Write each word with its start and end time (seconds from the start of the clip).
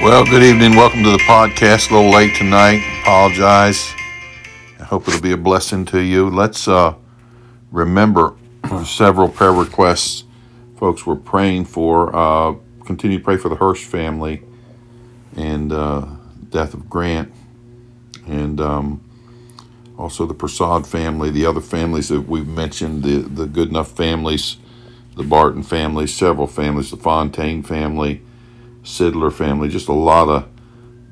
Well, 0.00 0.24
good 0.24 0.44
evening. 0.44 0.76
Welcome 0.76 1.02
to 1.02 1.10
the 1.10 1.18
podcast. 1.18 1.90
A 1.90 1.94
little 1.94 2.12
late 2.12 2.36
tonight. 2.36 2.80
Apologize. 3.02 3.92
I 4.78 4.84
hope 4.84 5.08
it'll 5.08 5.20
be 5.20 5.32
a 5.32 5.36
blessing 5.36 5.84
to 5.86 5.98
you. 5.98 6.30
Let's 6.30 6.68
uh, 6.68 6.94
remember 7.72 8.36
several 8.84 9.28
prayer 9.28 9.52
requests 9.52 10.22
folks 10.76 11.04
were 11.04 11.16
praying 11.16 11.64
for. 11.64 12.14
Uh, 12.14 12.54
continue 12.84 13.18
to 13.18 13.24
pray 13.24 13.36
for 13.36 13.48
the 13.48 13.56
Hirsch 13.56 13.84
family 13.86 14.40
and 15.36 15.72
uh, 15.72 16.06
death 16.48 16.74
of 16.74 16.88
Grant, 16.88 17.32
and 18.24 18.60
um, 18.60 19.04
also 19.98 20.26
the 20.26 20.34
Prasad 20.34 20.86
family, 20.86 21.30
the 21.30 21.44
other 21.44 21.60
families 21.60 22.08
that 22.08 22.20
we've 22.20 22.46
mentioned, 22.46 23.02
the 23.02 23.18
the 23.22 23.46
good 23.46 23.68
enough 23.68 23.90
families, 23.90 24.58
the 25.16 25.24
Barton 25.24 25.64
family, 25.64 26.06
several 26.06 26.46
families, 26.46 26.92
the 26.92 26.96
Fontaine 26.96 27.64
family 27.64 28.22
Sidler 28.88 29.30
family, 29.30 29.68
just 29.68 29.88
a 29.88 29.92
lot 29.92 30.28
of 30.28 30.48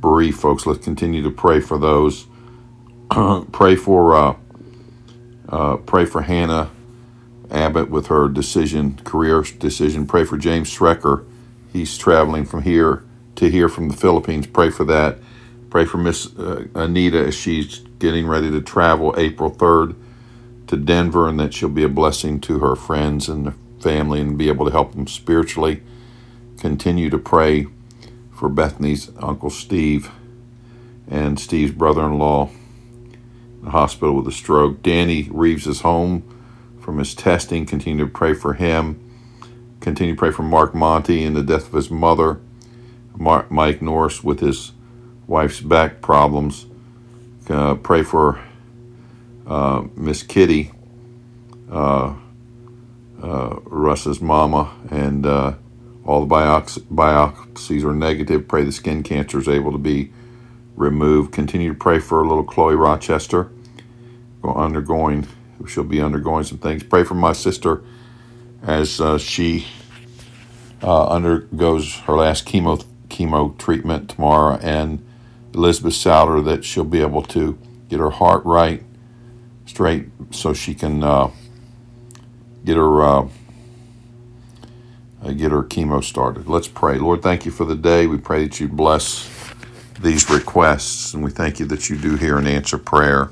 bereaved 0.00 0.40
folks. 0.40 0.66
Let's 0.66 0.82
continue 0.82 1.22
to 1.22 1.30
pray 1.30 1.60
for 1.60 1.78
those. 1.78 2.26
pray 3.52 3.76
for 3.76 4.14
uh, 4.14 4.36
uh, 5.48 5.76
pray 5.76 6.06
for 6.06 6.22
Hannah 6.22 6.70
Abbott 7.50 7.90
with 7.90 8.06
her 8.06 8.28
decision, 8.28 8.98
career 9.04 9.42
decision. 9.42 10.06
Pray 10.06 10.24
for 10.24 10.38
James 10.38 10.74
Schrecker. 10.74 11.26
He's 11.70 11.98
traveling 11.98 12.46
from 12.46 12.62
here 12.62 13.04
to 13.36 13.50
here 13.50 13.68
from 13.68 13.88
the 13.88 13.96
Philippines. 13.96 14.46
Pray 14.46 14.70
for 14.70 14.84
that. 14.84 15.18
Pray 15.68 15.84
for 15.84 15.98
Miss 15.98 16.34
uh, 16.38 16.64
Anita 16.74 17.18
as 17.18 17.34
she's 17.34 17.80
getting 17.98 18.26
ready 18.26 18.50
to 18.50 18.62
travel 18.62 19.14
April 19.18 19.50
3rd 19.50 19.94
to 20.68 20.76
Denver 20.76 21.28
and 21.28 21.38
that 21.38 21.52
she'll 21.52 21.68
be 21.68 21.84
a 21.84 21.88
blessing 21.88 22.40
to 22.40 22.58
her 22.60 22.74
friends 22.74 23.28
and 23.28 23.54
family 23.82 24.20
and 24.20 24.38
be 24.38 24.48
able 24.48 24.64
to 24.64 24.72
help 24.72 24.92
them 24.92 25.06
spiritually 25.06 25.82
continue 26.58 27.10
to 27.10 27.18
pray 27.18 27.66
for 28.32 28.48
Bethany's 28.48 29.10
Uncle 29.18 29.50
Steve 29.50 30.10
and 31.08 31.38
Steve's 31.38 31.72
brother 31.72 32.04
in 32.04 32.18
law 32.18 32.48
in 32.48 33.64
the 33.64 33.70
hospital 33.70 34.14
with 34.14 34.26
a 34.28 34.32
stroke. 34.32 34.82
Danny 34.82 35.28
Reeves 35.30 35.66
is 35.66 35.80
home 35.80 36.22
from 36.80 36.98
his 36.98 37.14
testing. 37.14 37.66
Continue 37.66 38.04
to 38.04 38.10
pray 38.10 38.34
for 38.34 38.54
him. 38.54 39.02
Continue 39.80 40.14
to 40.14 40.18
pray 40.18 40.30
for 40.30 40.42
Mark 40.42 40.74
Monty 40.74 41.24
and 41.24 41.36
the 41.36 41.42
death 41.42 41.68
of 41.68 41.72
his 41.72 41.90
mother. 41.90 42.40
Mike 43.18 43.80
Norris 43.80 44.22
with 44.22 44.40
his 44.40 44.72
wife's 45.26 45.60
back 45.60 46.00
problems. 46.02 46.66
Uh, 47.48 47.74
pray 47.76 48.02
for 48.02 48.40
uh, 49.46 49.84
Miss 49.94 50.22
Kitty, 50.22 50.72
uh, 51.70 52.14
uh 53.22 53.56
Russ's 53.64 54.20
mama, 54.20 54.74
and 54.90 55.24
uh, 55.24 55.54
all 56.06 56.24
the 56.24 56.34
biops- 56.34 56.80
biopsies 56.82 57.84
are 57.84 57.92
negative. 57.92 58.46
Pray 58.48 58.64
the 58.64 58.72
skin 58.72 59.02
cancer 59.02 59.38
is 59.38 59.48
able 59.48 59.72
to 59.72 59.78
be 59.78 60.12
removed. 60.76 61.32
Continue 61.32 61.70
to 61.70 61.78
pray 61.78 61.98
for 61.98 62.24
little 62.26 62.44
Chloe 62.44 62.76
Rochester, 62.76 63.50
undergoing, 64.44 65.26
she'll 65.66 65.82
be 65.82 66.00
undergoing 66.00 66.44
some 66.44 66.58
things. 66.58 66.84
Pray 66.84 67.02
for 67.02 67.14
my 67.14 67.32
sister 67.32 67.82
as 68.62 69.00
uh, 69.00 69.18
she 69.18 69.66
uh, 70.82 71.08
undergoes 71.08 71.96
her 72.00 72.14
last 72.14 72.46
chemo 72.46 72.84
chemo 73.08 73.56
treatment 73.58 74.10
tomorrow, 74.10 74.58
and 74.62 75.04
Elizabeth 75.54 75.94
Souter 75.94 76.40
that 76.42 76.64
she'll 76.64 76.84
be 76.84 77.00
able 77.00 77.22
to 77.22 77.58
get 77.88 77.98
her 77.98 78.10
heart 78.10 78.44
right, 78.44 78.82
straight, 79.64 80.06
so 80.30 80.52
she 80.52 80.74
can 80.74 81.02
uh, 81.02 81.30
get 82.64 82.76
her 82.76 83.02
uh, 85.26 85.32
get 85.32 85.52
our 85.52 85.64
chemo 85.64 86.02
started. 86.02 86.48
Let's 86.48 86.68
pray. 86.68 86.98
Lord, 86.98 87.22
thank 87.22 87.44
you 87.44 87.50
for 87.50 87.64
the 87.64 87.74
day. 87.74 88.06
We 88.06 88.18
pray 88.18 88.44
that 88.44 88.60
you 88.60 88.68
bless 88.68 89.28
these 90.00 90.30
requests, 90.30 91.14
and 91.14 91.24
we 91.24 91.30
thank 91.30 91.58
you 91.58 91.66
that 91.66 91.90
you 91.90 91.96
do 91.96 92.16
hear 92.16 92.38
and 92.38 92.46
answer 92.46 92.78
prayer. 92.78 93.30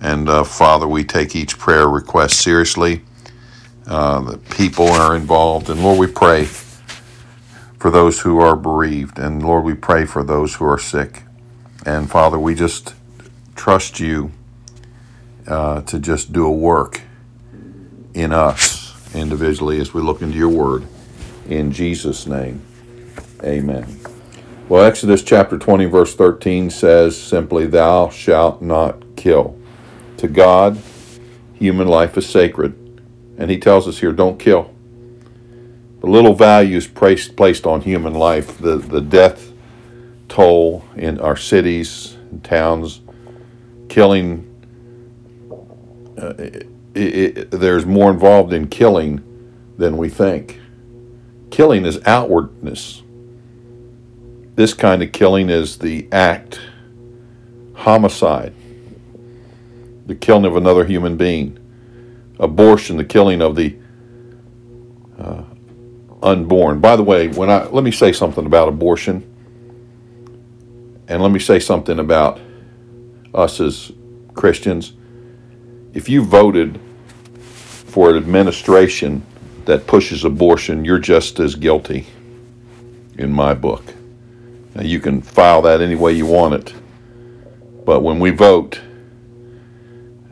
And 0.00 0.28
uh, 0.28 0.44
Father, 0.44 0.86
we 0.86 1.02
take 1.02 1.34
each 1.34 1.58
prayer 1.58 1.88
request 1.88 2.40
seriously. 2.40 3.02
Uh, 3.86 4.20
the 4.20 4.38
people 4.38 4.86
are 4.86 5.16
involved, 5.16 5.70
and 5.70 5.82
Lord, 5.82 5.98
we 5.98 6.06
pray 6.06 6.44
for 6.44 7.90
those 7.90 8.20
who 8.20 8.38
are 8.38 8.54
bereaved, 8.54 9.18
and 9.18 9.42
Lord, 9.42 9.64
we 9.64 9.74
pray 9.74 10.04
for 10.04 10.22
those 10.22 10.56
who 10.56 10.66
are 10.66 10.78
sick. 10.78 11.22
And 11.84 12.08
Father, 12.08 12.38
we 12.38 12.54
just 12.54 12.94
trust 13.56 13.98
you 13.98 14.30
uh, 15.48 15.82
to 15.82 15.98
just 15.98 16.32
do 16.32 16.46
a 16.46 16.52
work 16.52 17.00
in 18.14 18.32
us 18.32 18.94
individually 19.14 19.80
as 19.80 19.94
we 19.94 20.02
look 20.02 20.22
into 20.22 20.36
your 20.36 20.50
word. 20.50 20.86
In 21.48 21.72
Jesus' 21.72 22.26
name, 22.26 22.60
amen. 23.42 23.98
Well, 24.68 24.84
Exodus 24.84 25.22
chapter 25.22 25.56
20, 25.56 25.86
verse 25.86 26.14
13 26.14 26.68
says 26.68 27.18
simply, 27.20 27.64
Thou 27.64 28.10
shalt 28.10 28.60
not 28.60 29.02
kill. 29.16 29.58
To 30.18 30.28
God, 30.28 30.78
human 31.54 31.88
life 31.88 32.18
is 32.18 32.28
sacred. 32.28 32.74
And 33.38 33.50
he 33.50 33.58
tells 33.58 33.88
us 33.88 33.98
here, 33.98 34.12
don't 34.12 34.38
kill. 34.38 34.74
The 36.00 36.06
little 36.06 36.34
value 36.34 36.76
is 36.76 36.86
placed, 36.86 37.66
on 37.66 37.80
human 37.80 38.12
life. 38.12 38.58
The, 38.58 38.76
the 38.76 39.00
death 39.00 39.50
toll 40.28 40.84
in 40.96 41.18
our 41.18 41.36
cities 41.36 42.14
and 42.30 42.44
towns, 42.44 43.00
killing, 43.88 44.44
uh, 46.20 46.34
it, 46.38 46.66
it, 46.94 47.50
there's 47.52 47.86
more 47.86 48.10
involved 48.10 48.52
in 48.52 48.68
killing 48.68 49.24
than 49.78 49.96
we 49.96 50.10
think. 50.10 50.60
Killing 51.50 51.84
is 51.84 52.00
outwardness. 52.04 53.02
This 54.54 54.74
kind 54.74 55.02
of 55.02 55.12
killing 55.12 55.50
is 55.50 55.78
the 55.78 56.08
act, 56.10 56.60
homicide, 57.74 58.52
the 60.06 60.14
killing 60.14 60.44
of 60.44 60.56
another 60.56 60.84
human 60.84 61.16
being, 61.16 61.58
abortion, 62.40 62.96
the 62.96 63.04
killing 63.04 63.40
of 63.40 63.56
the 63.56 63.76
uh, 65.18 65.44
unborn. 66.22 66.80
By 66.80 66.96
the 66.96 67.02
way, 67.02 67.28
when 67.28 67.50
I 67.50 67.66
let 67.66 67.84
me 67.84 67.92
say 67.92 68.12
something 68.12 68.46
about 68.46 68.68
abortion, 68.68 69.22
and 71.08 71.22
let 71.22 71.30
me 71.30 71.38
say 71.38 71.58
something 71.58 71.98
about 71.98 72.40
us 73.34 73.60
as 73.60 73.92
Christians. 74.34 74.92
If 75.94 76.08
you 76.08 76.22
voted 76.22 76.80
for 77.38 78.10
an 78.10 78.16
administration 78.16 79.24
that 79.68 79.86
pushes 79.86 80.24
abortion, 80.24 80.82
you're 80.82 80.98
just 80.98 81.38
as 81.38 81.54
guilty 81.54 82.06
in 83.18 83.30
my 83.30 83.52
book. 83.52 83.84
Now, 84.74 84.80
you 84.82 84.98
can 84.98 85.20
file 85.20 85.60
that 85.60 85.82
any 85.82 85.94
way 85.94 86.14
you 86.14 86.24
want 86.24 86.54
it. 86.54 86.74
But 87.84 88.00
when 88.00 88.18
we 88.18 88.30
vote, 88.30 88.80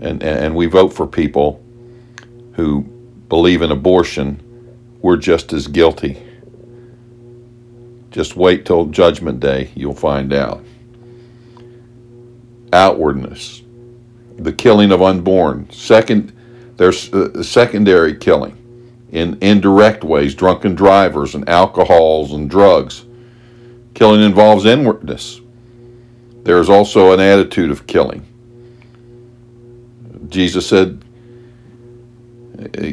and, 0.01 0.23
and 0.23 0.57
we 0.57 0.65
vote 0.65 0.95
for 0.95 1.07
people 1.07 1.63
who 2.55 2.81
believe 3.29 3.61
in 3.61 3.71
abortion, 3.71 4.41
we're 5.03 5.19
just 5.19 5.53
as 5.53 5.67
guilty. 5.67 6.17
Just 8.11 8.37
wait 8.37 8.65
till 8.65 8.87
Judgment 8.87 9.39
Day, 9.39 9.71
you'll 9.75 9.95
find 9.95 10.33
out. 10.33 10.65
Outwardness, 12.73 13.61
the 14.39 14.55
killing 14.55 14.93
of 14.93 15.03
unborn. 15.03 15.69
Second, 15.69 16.33
there's 16.79 17.13
uh, 17.13 17.43
secondary 17.43 18.17
killing 18.17 18.57
in 19.17 19.39
indirect 19.41 20.05
ways, 20.05 20.35
drunken 20.35 20.75
drivers 20.75 21.35
and 21.35 21.49
alcohols 21.49 22.35
and 22.35 22.51
drugs. 22.51 23.07
Killing 23.95 24.21
involves 24.21 24.67
inwardness. 24.67 25.41
There 26.43 26.59
is 26.59 26.69
also 26.69 27.13
an 27.13 27.21
attitude 27.21 27.71
of 27.71 27.87
killing. 27.87 28.27
Jesus 30.29 30.69
said, 30.69 31.03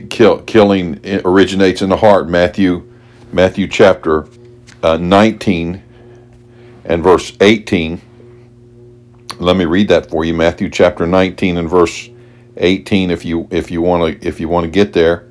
Kill, 0.10 0.42
killing 0.44 1.02
originates 1.26 1.82
in 1.82 1.90
the 1.90 1.98
heart. 1.98 2.30
Matthew, 2.30 2.90
Matthew 3.34 3.68
chapter 3.68 4.26
uh, 4.82 4.96
19 4.96 5.84
and 6.86 7.04
verse 7.04 7.34
18. 7.42 8.02
Let 9.40 9.58
me 9.58 9.66
read 9.66 9.90
that 9.90 10.10
for 10.10 10.24
you. 10.24 10.34
Matthew 10.34 10.70
chapter 10.70 11.06
19 11.06 11.58
and 11.58 11.70
verse 11.70 12.10
18. 12.56 13.12
If 13.12 13.26
you 13.26 13.48
if 13.52 13.72
you 13.72 13.82
want 13.82 14.22
to 14.22 14.28
if 14.28 14.40
you 14.40 14.48
want 14.48 14.64
to 14.66 14.70
get 14.70 14.94
there 14.94 15.28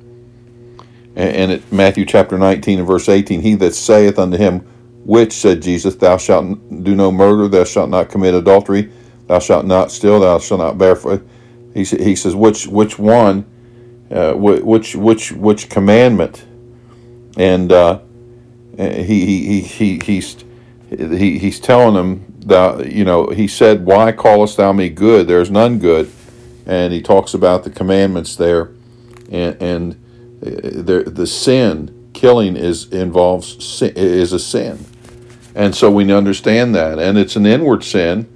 and 1.15 1.51
at 1.51 1.71
Matthew 1.71 2.05
chapter 2.05 2.37
19 2.37 2.79
and 2.79 2.87
verse 2.87 3.07
18, 3.07 3.41
he 3.41 3.55
that 3.55 3.75
saith 3.75 4.17
unto 4.17 4.37
him, 4.37 4.59
Which, 5.05 5.33
said 5.33 5.61
Jesus, 5.61 5.95
thou 5.95 6.17
shalt 6.17 6.83
do 6.83 6.95
no 6.95 7.11
murder, 7.11 7.47
thou 7.47 7.63
shalt 7.63 7.89
not 7.89 8.09
commit 8.09 8.33
adultery, 8.33 8.91
thou 9.27 9.39
shalt 9.39 9.65
not 9.65 9.91
steal, 9.91 10.19
thou 10.19 10.39
shalt 10.39 10.59
not 10.59 10.77
bear. 10.77 10.95
He, 11.73 11.83
he 11.83 12.15
says, 12.15 12.35
Which 12.35 12.67
which 12.67 12.97
one, 12.97 13.45
uh, 14.11 14.33
which 14.33 14.95
which 14.95 15.31
which 15.31 15.69
commandment? 15.69 16.45
And 17.37 17.71
uh, 17.71 17.99
he, 18.77 19.25
he, 19.25 19.61
he, 19.61 19.99
he's, 19.99 20.43
he, 20.89 21.39
he's 21.39 21.59
telling 21.59 21.95
them, 21.95 22.33
that, 22.45 22.91
you 22.91 23.03
know, 23.05 23.27
he 23.27 23.47
said, 23.47 23.85
Why 23.85 24.11
callest 24.11 24.57
thou 24.57 24.73
me 24.73 24.89
good? 24.89 25.27
There's 25.27 25.51
none 25.51 25.79
good. 25.79 26.11
And 26.65 26.93
he 26.93 27.01
talks 27.01 27.33
about 27.33 27.63
the 27.63 27.69
commandments 27.69 28.35
there. 28.35 28.71
And, 29.31 29.61
and 29.61 30.02
the, 30.43 31.03
the 31.07 31.27
sin 31.27 32.09
killing 32.13 32.55
is 32.55 32.89
involves 32.91 33.63
sin, 33.63 33.93
is 33.95 34.33
a 34.33 34.39
sin 34.39 34.85
And 35.55 35.75
so 35.75 35.91
we 35.91 36.11
understand 36.11 36.75
that. 36.75 36.99
And 36.99 37.17
it's 37.17 37.35
an 37.35 37.45
inward 37.45 37.83
sin. 37.83 38.27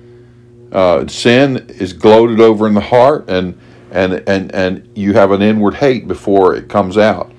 Uh, 0.72 1.08
sin 1.08 1.68
is 1.70 1.94
gloated 1.94 2.40
over 2.42 2.68
in 2.68 2.74
the 2.74 2.82
heart, 2.82 3.30
and, 3.30 3.60
and, 3.92 4.24
and, 4.28 4.54
and 4.54 4.90
you 4.96 5.14
have 5.14 5.32
an 5.32 5.42
inward 5.42 5.76
hate 5.76 6.08
before 6.08 6.56
it 6.56 6.70
comes 6.70 6.98
out. 6.98 7.32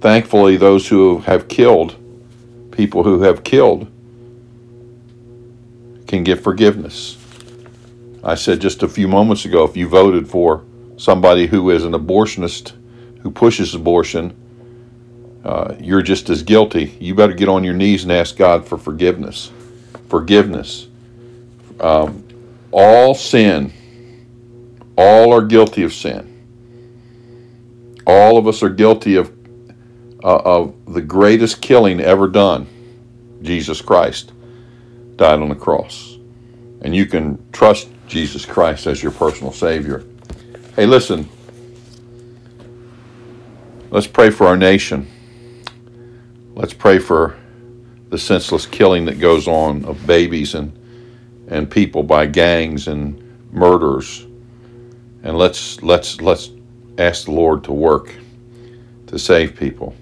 Thankfully, 0.00 0.56
those 0.56 0.88
who 0.88 1.18
have 1.20 1.48
killed, 1.48 1.96
people 2.72 3.04
who 3.04 3.22
have 3.22 3.44
killed, 3.44 3.88
can 6.08 6.24
get 6.24 6.40
forgiveness. 6.40 7.18
I 8.24 8.34
said 8.34 8.60
just 8.60 8.82
a 8.82 8.88
few 8.88 9.08
moments 9.08 9.44
ago 9.44 9.64
if 9.64 9.76
you 9.76 9.88
voted 9.88 10.28
for 10.28 10.64
somebody 10.98 11.46
who 11.46 11.70
is 11.70 11.84
an 11.84 11.92
abortionist 11.92 12.74
who 13.22 13.30
pushes 13.30 13.74
abortion, 13.74 14.36
uh, 15.44 15.74
you're 15.80 16.02
just 16.02 16.28
as 16.30 16.42
guilty. 16.42 16.96
You 17.00 17.14
better 17.14 17.32
get 17.32 17.48
on 17.48 17.64
your 17.64 17.74
knees 17.74 18.02
and 18.02 18.12
ask 18.12 18.36
God 18.36 18.66
for 18.66 18.76
forgiveness. 18.76 19.50
Forgiveness. 20.08 20.88
Um, 21.78 22.24
all 22.72 23.14
sin, 23.14 23.72
all 24.96 25.32
are 25.32 25.42
guilty 25.42 25.82
of 25.82 25.92
sin. 25.92 26.26
All 28.06 28.36
of 28.36 28.46
us 28.46 28.62
are 28.62 28.68
guilty 28.68 29.16
of, 29.16 29.32
uh, 30.22 30.36
of 30.36 30.74
the 30.92 31.00
greatest 31.00 31.62
killing 31.62 32.00
ever 32.00 32.28
done. 32.28 32.66
Jesus 33.42 33.80
Christ 33.80 34.32
died 35.16 35.40
on 35.40 35.48
the 35.48 35.54
cross. 35.54 36.18
And 36.82 36.94
you 36.94 37.06
can 37.06 37.38
trust 37.52 37.88
Jesus 38.08 38.44
Christ 38.44 38.86
as 38.86 39.02
your 39.02 39.12
personal 39.12 39.52
Savior. 39.52 40.04
Hey, 40.76 40.86
listen, 40.86 41.28
let's 43.90 44.06
pray 44.06 44.30
for 44.30 44.46
our 44.46 44.56
nation. 44.56 45.08
Let's 46.54 46.74
pray 46.74 46.98
for 46.98 47.36
the 48.10 48.18
senseless 48.18 48.66
killing 48.66 49.04
that 49.06 49.20
goes 49.20 49.46
on 49.46 49.84
of 49.84 50.06
babies 50.06 50.54
and, 50.54 50.76
and 51.48 51.70
people 51.70 52.02
by 52.02 52.26
gangs 52.26 52.88
and 52.88 53.52
murders. 53.52 54.26
And 55.22 55.36
let's, 55.36 55.82
let's, 55.82 56.20
let's 56.20 56.50
ask 56.98 57.24
the 57.24 57.32
Lord 57.32 57.64
to 57.64 57.72
work 57.72 58.14
to 59.08 59.18
save 59.18 59.56
people. 59.56 59.94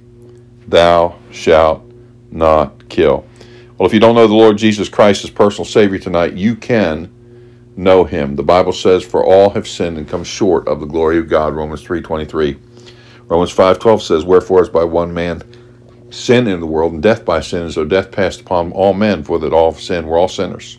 Thou 0.67 1.19
shalt 1.31 1.83
not 2.31 2.89
kill. 2.89 3.27
Well, 3.79 3.87
if 3.87 3.95
you 3.95 4.01
don't 4.01 4.15
know 4.15 4.27
the 4.27 4.35
Lord 4.35 4.59
Jesus 4.59 4.89
Christ 4.89 5.25
as 5.25 5.31
personal 5.31 5.65
Savior 5.65 5.99
tonight, 5.99 6.35
you 6.35 6.57
can 6.57 7.13
know 7.77 8.05
him. 8.05 8.37
The 8.37 8.43
Bible 8.43 8.73
says, 8.73 9.05
For 9.05 9.25
all 9.25 9.51
have 9.51 9.69
sinned 9.69 9.99
and 9.99 10.09
come 10.09 10.25
short 10.25 10.67
of 10.67 10.81
the 10.81 10.87
glory 10.87 11.19
of 11.19 11.29
God, 11.29 11.55
Romans 11.55 11.85
3.23. 11.85 12.59
Romans 13.29 13.55
5.12 13.55 14.01
says, 14.01 14.25
Wherefore 14.25 14.63
as 14.63 14.69
by 14.69 14.85
one 14.85 15.13
man 15.13 15.43
sin 16.11 16.47
in 16.47 16.61
the 16.61 16.67
world, 16.67 16.95
and 16.95 17.03
death 17.03 17.25
by 17.25 17.41
sin, 17.41 17.67
as 17.67 17.75
though 17.75 17.85
death 17.85 18.11
passed 18.11 18.41
upon 18.41 18.73
all 18.73 18.95
men, 18.95 19.23
for 19.23 19.39
that 19.39 19.53
all 19.53 19.73
sinned, 19.75 20.09
we're 20.09 20.19
all 20.19 20.29
sinners. 20.29 20.79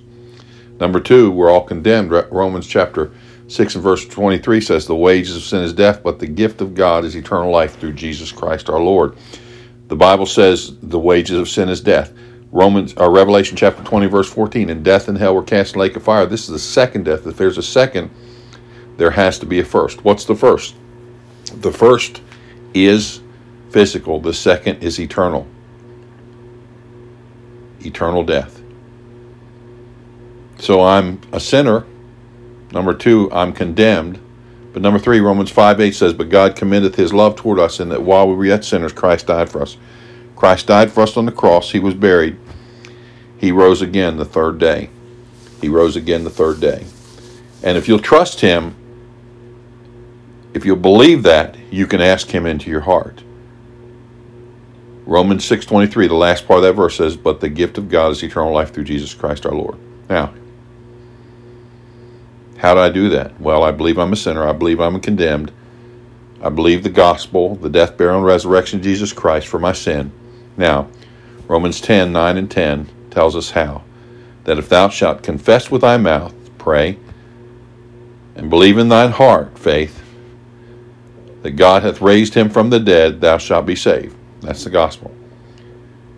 Number 0.79 0.99
two, 0.99 1.29
we're 1.29 1.51
all 1.51 1.63
condemned. 1.63 2.11
Romans 2.31 2.65
chapter 2.65 3.11
6 3.47 3.75
and 3.75 3.83
verse 3.83 4.07
23 4.07 4.61
says, 4.61 4.87
The 4.87 4.95
wages 4.95 5.35
of 5.35 5.43
sin 5.43 5.61
is 5.61 5.73
death, 5.73 6.01
but 6.01 6.19
the 6.19 6.27
gift 6.27 6.61
of 6.61 6.73
God 6.73 7.05
is 7.05 7.15
eternal 7.15 7.51
life 7.51 7.79
through 7.79 7.93
Jesus 7.93 8.31
Christ 8.31 8.69
our 8.69 8.79
Lord. 8.79 9.15
The 9.87 9.95
Bible 9.95 10.25
says 10.25 10.77
the 10.81 10.99
wages 10.99 11.37
of 11.37 11.49
sin 11.49 11.69
is 11.69 11.81
death. 11.81 12.13
Romans 12.51 12.93
or 12.95 13.11
Revelation 13.11 13.57
chapter 13.57 13.83
20, 13.83 14.07
verse 14.07 14.31
14, 14.31 14.69
and 14.69 14.83
death 14.83 15.07
and 15.07 15.17
hell 15.17 15.35
were 15.35 15.43
cast 15.43 15.75
in 15.75 15.81
lake 15.81 15.95
of 15.95 16.03
fire. 16.03 16.25
This 16.25 16.43
is 16.43 16.49
the 16.49 16.59
second 16.59 17.05
death. 17.05 17.27
If 17.27 17.37
there's 17.37 17.57
a 17.57 17.63
second, 17.63 18.09
there 18.97 19.11
has 19.11 19.37
to 19.39 19.45
be 19.45 19.59
a 19.59 19.65
first. 19.65 20.03
What's 20.03 20.25
the 20.25 20.35
first? 20.35 20.75
The 21.61 21.71
first 21.71 22.21
is 22.73 23.21
physical, 23.69 24.19
the 24.19 24.33
second 24.33 24.83
is 24.83 24.99
eternal. 24.99 25.47
Eternal 27.81 28.23
death. 28.23 28.61
So 30.59 30.81
I'm 30.81 31.21
a 31.31 31.39
sinner. 31.39 31.85
Number 32.71 32.93
two, 32.93 33.31
I'm 33.31 33.53
condemned. 33.53 34.19
But 34.73 34.81
number 34.81 34.99
three, 34.99 35.19
Romans 35.19 35.49
5 35.49 35.79
8 35.79 35.95
says, 35.95 36.13
But 36.13 36.29
God 36.29 36.55
commendeth 36.55 36.95
his 36.95 37.13
love 37.13 37.35
toward 37.35 37.59
us, 37.59 37.79
in 37.79 37.89
that 37.89 38.03
while 38.03 38.27
we 38.27 38.35
were 38.35 38.45
yet 38.45 38.63
sinners, 38.63 38.93
Christ 38.93 39.27
died 39.27 39.49
for 39.49 39.61
us. 39.61 39.77
Christ 40.35 40.67
died 40.67 40.91
for 40.91 41.01
us 41.01 41.17
on 41.17 41.25
the 41.25 41.31
cross. 41.31 41.71
He 41.71 41.79
was 41.79 41.93
buried. 41.93 42.37
He 43.37 43.51
rose 43.51 43.81
again 43.81 44.17
the 44.17 44.25
third 44.25 44.59
day. 44.59 44.89
He 45.61 45.69
rose 45.69 45.95
again 45.95 46.23
the 46.23 46.29
third 46.29 46.59
day. 46.59 46.85
And 47.63 47.77
if 47.77 47.87
you'll 47.87 47.99
trust 47.99 48.41
him, 48.41 48.75
if 50.53 50.65
you'll 50.65 50.75
believe 50.75 51.23
that, 51.23 51.55
you 51.71 51.85
can 51.85 52.01
ask 52.01 52.27
him 52.27 52.45
into 52.45 52.69
your 52.69 52.81
heart. 52.81 53.23
Romans 55.05 55.43
6:23, 55.45 56.07
the 56.07 56.13
last 56.13 56.47
part 56.47 56.59
of 56.59 56.63
that 56.63 56.73
verse 56.73 56.95
says, 56.95 57.15
"But 57.15 57.39
the 57.39 57.49
gift 57.49 57.77
of 57.77 57.89
God 57.89 58.11
is 58.11 58.23
eternal 58.23 58.53
life 58.53 58.73
through 58.73 58.83
Jesus 58.83 59.13
Christ 59.13 59.45
our 59.45 59.53
Lord." 59.53 59.75
Now, 60.09 60.31
how 62.57 62.73
do 62.73 62.79
I 62.79 62.89
do 62.89 63.09
that? 63.09 63.39
Well, 63.39 63.63
I 63.63 63.71
believe 63.71 63.97
I'm 63.97 64.13
a 64.13 64.15
sinner. 64.15 64.47
I 64.47 64.53
believe 64.53 64.79
I'm 64.79 64.99
condemned. 64.99 65.51
I 66.41 66.49
believe 66.49 66.83
the 66.83 66.89
gospel, 66.89 67.55
the 67.55 67.69
death, 67.69 67.97
burial, 67.97 68.17
and 68.17 68.25
resurrection 68.25 68.79
of 68.79 68.83
Jesus 68.83 69.13
Christ 69.13 69.47
for 69.47 69.59
my 69.59 69.71
sin. 69.71 70.11
Now, 70.57 70.87
Romans 71.47 71.81
10 71.81 72.11
9 72.11 72.37
and 72.37 72.49
10 72.49 72.87
tells 73.11 73.35
us 73.35 73.51
how. 73.51 73.81
That 74.43 74.57
if 74.57 74.69
thou 74.69 74.89
shalt 74.89 75.23
confess 75.23 75.71
with 75.71 75.81
thy 75.81 75.97
mouth, 75.97 76.33
pray, 76.57 76.97
and 78.35 78.49
believe 78.49 78.77
in 78.77 78.89
thine 78.89 79.11
heart, 79.11 79.57
faith, 79.57 80.01
that 81.41 81.51
God 81.51 81.83
hath 81.83 82.01
raised 82.01 82.33
him 82.33 82.49
from 82.49 82.69
the 82.69 82.79
dead, 82.79 83.21
thou 83.21 83.37
shalt 83.37 83.65
be 83.65 83.75
saved. 83.75 84.15
That's 84.41 84.63
the 84.63 84.69
gospel. 84.69 85.15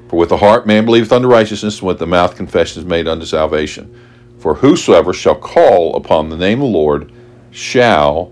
For 0.10 0.18
with 0.18 0.30
the 0.30 0.38
heart 0.38 0.68
man 0.68 0.86
believeth 0.86 1.12
unto 1.12 1.28
righteousness, 1.28 1.80
and 1.80 1.88
with 1.88 2.00
the 2.00 2.08
mouth 2.08 2.36
confession 2.36 2.82
is 2.82 2.86
made 2.86 3.08
unto 3.08 3.26
salvation. 3.26 3.98
For 4.40 4.56
whosoever 4.56 5.14
shall 5.14 5.36
call 5.36 5.96
upon 5.96 6.30
the 6.30 6.38
name 6.38 6.62
of 6.62 6.68
the 6.68 6.78
Lord 6.78 7.12
shall 7.52 8.32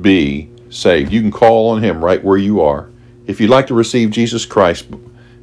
be 0.00 0.50
saved. 0.70 1.12
You 1.12 1.20
can 1.20 1.30
call 1.30 1.70
on 1.70 1.82
him 1.82 2.04
right 2.04 2.22
where 2.22 2.36
you 2.36 2.60
are. 2.60 2.88
If 3.26 3.40
you'd 3.40 3.50
like 3.50 3.66
to 3.66 3.74
receive 3.74 4.10
Jesus 4.10 4.46
Christ, 4.46 4.86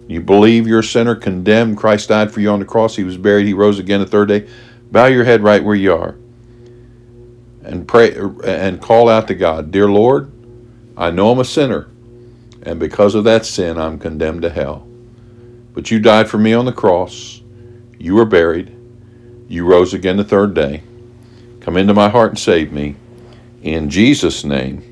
you 0.07 0.21
believe 0.21 0.67
you're 0.67 0.79
a 0.79 0.83
sinner, 0.83 1.15
condemned, 1.15 1.77
Christ 1.77 2.09
died 2.09 2.31
for 2.31 2.39
you 2.39 2.49
on 2.49 2.59
the 2.59 2.65
cross, 2.65 2.95
he 2.95 3.03
was 3.03 3.17
buried, 3.17 3.47
he 3.47 3.53
rose 3.53 3.79
again 3.79 3.99
the 3.99 4.05
third 4.05 4.27
day, 4.27 4.47
bow 4.91 5.05
your 5.05 5.23
head 5.23 5.43
right 5.43 5.63
where 5.63 5.75
you 5.75 5.93
are 5.93 6.15
and 7.65 7.87
pray 7.87 8.15
and 8.43 8.81
call 8.81 9.09
out 9.09 9.27
to 9.27 9.35
God, 9.35 9.71
Dear 9.71 9.89
Lord, 9.89 10.31
I 10.97 11.11
know 11.11 11.31
I'm 11.31 11.39
a 11.39 11.45
sinner. 11.45 11.87
And 12.63 12.79
because 12.79 13.15
of 13.15 13.23
that 13.25 13.45
sin, 13.45 13.77
I'm 13.77 13.99
condemned 13.99 14.41
to 14.41 14.49
hell. 14.49 14.87
But 15.73 15.91
you 15.91 15.99
died 15.99 16.29
for 16.29 16.37
me 16.37 16.53
on 16.53 16.65
the 16.65 16.71
cross. 16.71 17.41
You 17.99 18.15
were 18.15 18.25
buried. 18.25 18.75
You 19.47 19.65
rose 19.65 19.93
again 19.93 20.17
the 20.17 20.23
third 20.23 20.53
day. 20.53 20.83
Come 21.59 21.77
into 21.77 21.93
my 21.93 22.09
heart 22.09 22.29
and 22.31 22.39
save 22.39 22.71
me. 22.71 22.95
In 23.61 23.89
Jesus' 23.89 24.43
name, 24.43 24.83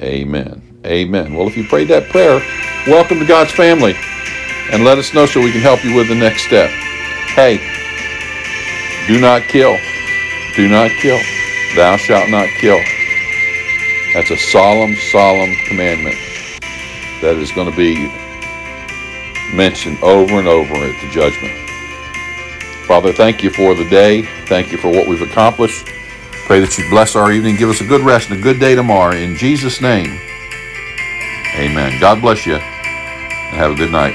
amen. 0.00 0.62
Amen. 0.84 1.34
Well, 1.34 1.48
if 1.48 1.56
you 1.56 1.66
prayed 1.66 1.88
that 1.88 2.08
prayer, 2.08 2.40
welcome 2.86 3.18
to 3.18 3.26
God's 3.26 3.50
family. 3.50 3.94
And 4.72 4.84
let 4.84 4.98
us 4.98 5.12
know 5.12 5.26
so 5.26 5.40
we 5.40 5.52
can 5.52 5.60
help 5.60 5.84
you 5.84 5.94
with 5.94 6.08
the 6.08 6.14
next 6.14 6.46
step. 6.46 6.70
Hey, 7.34 7.58
do 9.06 9.20
not 9.20 9.42
kill. 9.42 9.76
Do 10.54 10.68
not 10.68 10.90
kill. 10.92 11.20
Thou 11.74 11.96
shalt 11.96 12.30
not 12.30 12.48
kill. 12.58 12.80
That's 14.16 14.30
a 14.30 14.36
solemn, 14.38 14.96
solemn 14.96 15.54
commandment 15.66 16.16
that 17.20 17.36
is 17.36 17.52
going 17.52 17.70
to 17.70 17.76
be 17.76 17.96
mentioned 19.54 19.98
over 20.02 20.38
and 20.38 20.48
over 20.48 20.74
at 20.74 21.02
the 21.02 21.10
judgment. 21.10 21.52
Father, 22.86 23.12
thank 23.12 23.42
you 23.42 23.50
for 23.50 23.74
the 23.74 23.84
day. 23.90 24.22
Thank 24.46 24.72
you 24.72 24.78
for 24.78 24.88
what 24.88 25.06
we've 25.06 25.20
accomplished. 25.20 25.84
Pray 26.46 26.60
that 26.60 26.78
you 26.78 26.88
bless 26.88 27.14
our 27.14 27.30
evening. 27.30 27.56
Give 27.56 27.68
us 27.68 27.82
a 27.82 27.86
good 27.86 28.00
rest 28.00 28.30
and 28.30 28.38
a 28.38 28.42
good 28.42 28.58
day 28.58 28.74
tomorrow. 28.74 29.14
In 29.14 29.36
Jesus' 29.36 29.82
name, 29.82 30.18
amen. 31.54 32.00
God 32.00 32.22
bless 32.22 32.46
you 32.46 32.54
and 32.54 33.56
have 33.56 33.72
a 33.72 33.74
good 33.74 33.92
night. 33.92 34.14